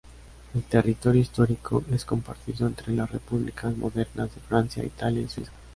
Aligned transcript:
El 0.55 0.63
territorio 0.63 1.21
histórico 1.21 1.83
es 1.91 2.05
compartido 2.05 2.65
entre 2.65 2.91
las 2.95 3.11
repúblicas 3.11 3.77
modernas 3.77 4.33
de 4.33 4.41
Francia, 4.41 4.83
Italia 4.83 5.21
y 5.21 5.27
Suiza. 5.27 5.51